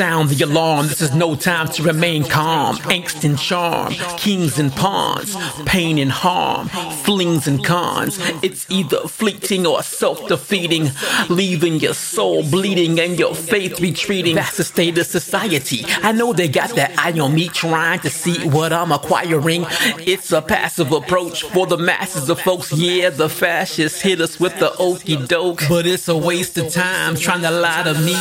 Sound 0.00 0.30
the 0.30 0.44
alarm, 0.46 0.86
this 0.86 1.02
is 1.02 1.14
no 1.14 1.34
time 1.34 1.68
to 1.72 1.82
remain 1.82 2.24
calm. 2.24 2.76
Angst 2.88 3.22
and 3.22 3.38
charm, 3.38 3.92
kings 4.16 4.58
and 4.58 4.72
pawns, 4.72 5.36
pain 5.66 5.98
and 5.98 6.10
harm, 6.10 6.68
flings 7.04 7.46
and 7.46 7.62
cons. 7.62 8.18
It's 8.42 8.64
either 8.70 9.00
fleeting 9.00 9.66
or 9.66 9.82
self 9.82 10.26
defeating, 10.26 10.88
leaving 11.28 11.80
your 11.80 11.92
soul 11.92 12.42
bleeding 12.42 12.98
and 12.98 13.18
your 13.18 13.34
faith 13.34 13.78
retreating. 13.78 14.36
That's 14.36 14.56
the 14.56 14.64
state 14.64 14.96
of 14.96 15.04
society. 15.04 15.84
I 16.02 16.12
know 16.12 16.32
they 16.32 16.48
got 16.48 16.74
that 16.76 16.98
eye 16.98 17.20
on 17.20 17.34
me 17.34 17.48
trying 17.48 18.00
to 18.00 18.08
see 18.08 18.48
what 18.48 18.72
I'm 18.72 18.92
acquiring. 18.92 19.66
It's 19.98 20.32
a 20.32 20.40
passive 20.40 20.92
approach 20.92 21.42
for 21.42 21.66
the 21.66 21.76
masses 21.76 22.30
of 22.30 22.40
folks. 22.40 22.72
Yeah, 22.72 23.10
the 23.10 23.28
fascists 23.28 24.00
hit 24.00 24.22
us 24.22 24.40
with 24.40 24.58
the 24.60 24.74
okey 24.78 25.26
doke, 25.26 25.60
but 25.68 25.84
it's 25.86 26.08
a 26.08 26.16
waste 26.16 26.56
of 26.56 26.72
time 26.72 27.16
trying 27.16 27.42
to 27.42 27.50
lie 27.50 27.82
to 27.82 27.92
me. 27.92 28.14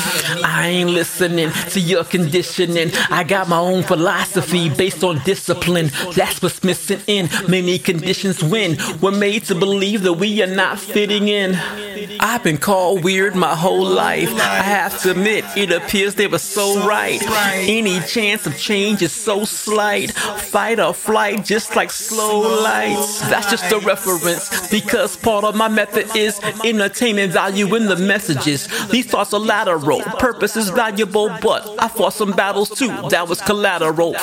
I 0.44 0.68
ain't 0.68 0.90
listening 0.90 1.52
to 1.70 1.80
your 1.80 2.04
conditioning. 2.04 2.92
I 3.10 3.24
got 3.24 3.48
my 3.50 3.60
own 3.60 3.84
philosophy 3.84 4.70
based 4.70 5.04
on 5.04 5.20
discipline. 5.20 5.92
That's 6.16 6.42
what's 6.42 6.64
missing 6.64 7.02
in 7.08 7.30
many 7.48 7.80
conditions 7.80 8.44
when 8.44 8.78
we're 9.02 9.12
made 9.12 9.46
to 9.46 9.56
believe 9.56 10.04
that 10.04 10.14
we 10.14 10.42
are 10.42 10.48
not 10.48 10.80
fitting 10.80 11.28
in. 11.28 11.56
I've 12.20 12.44
been 12.44 12.58
called 12.58 13.04
weird 13.04 13.36
my 13.36 13.56
whole 13.56 13.86
life. 13.86 14.30
I 14.34 14.64
have 14.64 15.02
to 15.04 15.12
admit, 15.12 15.46
it 15.56 15.72
appears 15.72 16.16
they 16.16 16.28
were 16.28 16.38
so 16.38 16.86
right. 16.86 17.22
Any 17.68 18.00
chance 18.02 18.46
of 18.46 18.58
change 18.58 19.02
is 19.02 19.12
so 19.12 19.46
slight. 19.46 20.12
Fight 20.12 20.80
or 20.80 20.94
flight, 20.94 21.46
just 21.46 21.76
like 21.76 21.92
slow 21.92 22.42
lights. 22.64 23.22
That's 23.30 23.50
just 23.50 23.72
a 23.72 23.80
reference 23.80 24.70
because 24.70 25.16
part 25.18 25.46
of 25.46 25.56
my 25.56 25.68
method 25.68 26.16
is 26.16 26.40
entertaining 26.64 27.32
value 27.32 27.74
in 27.76 27.86
the 27.86 27.96
messages. 27.96 28.68
These 28.90 29.08
thoughts 29.08 29.34
are 29.34 29.40
lateral, 29.40 30.02
purpose 30.02 30.56
is 30.56 30.70
valuable, 30.70 31.30
but 31.42 31.59
I 31.80 31.88
fought 31.88 32.14
some 32.14 32.32
battles 32.32 32.70
too. 32.70 32.88
That 33.10 33.28
was 33.28 33.42
collateral. 33.42 34.16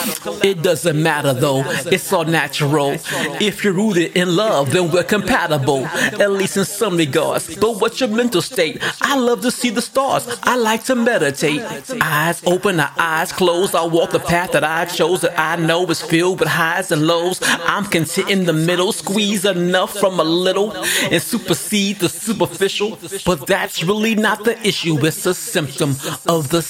It 0.42 0.62
doesn't 0.62 1.01
matter 1.03 1.33
though, 1.33 1.62
it's 1.87 2.12
all 2.12 2.25
natural. 2.25 2.97
If 3.41 3.65
you're 3.65 3.73
rooted 3.73 4.17
in 4.17 4.37
love, 4.37 4.73
then 4.73 4.91
we're 4.91 5.05
compatible, 5.05 5.87
at 5.87 6.31
least 6.31 6.57
in 6.57 6.64
some 6.64 6.97
regards. 6.97 7.55
But 7.57 7.81
what's 7.81 8.01
your 8.01 8.09
mental 8.09 8.42
state? 8.42 8.83
I 9.03 9.17
love 9.17 9.42
to 9.42 9.51
see 9.51 9.70
the 9.70 9.83
stars. 9.83 10.27
I 10.42 10.57
like 10.57 10.84
to 10.84 10.95
meditate. 10.95 11.62
Eyes 12.01 12.42
open, 12.47 12.81
eyes 12.81 13.33
closed. 13.33 13.75
I 13.75 13.84
walk 13.84 14.11
the 14.11 14.20
path 14.20 14.53
that 14.53 14.64
I 14.64 14.84
chose 14.84 15.20
that 15.23 15.39
I 15.39 15.57
know 15.57 15.87
is 15.87 16.03
filled 16.03 16.41
with 16.41 16.48
highs 16.48 16.91
and 16.92 17.07
lows. 17.07 17.41
I'm 17.42 17.84
content 17.84 18.31
in 18.31 18.45
the 18.45 18.53
middle, 18.53 18.92
squeeze 18.92 19.45
enough 19.45 19.97
from 19.98 20.20
a 20.20 20.25
little 20.25 20.73
and 21.11 21.23
supersede 21.23 21.98
the 21.98 22.09
superficial. 22.09 22.98
But 23.25 23.47
that's 23.47 23.83
really 23.83 24.14
not 24.14 24.45
the 24.45 24.59
issue, 24.67 25.05
it's 25.05 25.27
a 25.27 25.34
symptom 25.34 25.97
of 26.27 26.48
the 26.51 26.62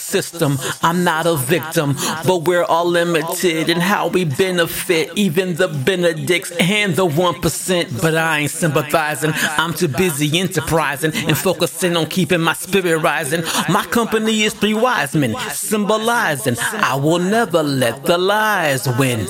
I'm 0.82 1.04
not 1.04 1.26
a 1.26 1.36
victim, 1.36 1.96
but 2.26 2.42
we're 2.42 2.64
all 2.64 2.86
limited 2.86 3.68
in 3.68 3.80
how 3.80 4.08
we 4.08 4.24
benefit, 4.24 5.10
even 5.16 5.54
the 5.54 5.68
Benedicts 5.68 6.50
and 6.52 6.94
the 6.96 7.06
1%. 7.06 8.02
But 8.02 8.16
I 8.16 8.40
ain't 8.40 8.50
sympathizing, 8.50 9.32
I'm 9.34 9.74
too 9.74 9.88
busy 9.88 10.38
enterprising 10.38 11.12
and 11.14 11.36
focusing 11.36 11.96
on 11.96 12.06
keeping 12.06 12.40
my 12.40 12.54
spirit 12.54 12.98
rising. 12.98 13.42
My 13.68 13.84
company 13.86 14.42
is 14.42 14.54
three 14.54 14.74
wise 14.74 15.14
men, 15.14 15.34
symbolizing 15.50 16.56
I 16.58 16.96
will 16.96 17.18
never 17.18 17.62
let 17.62 18.04
the 18.04 18.18
lies 18.18 18.88
win. 18.98 19.26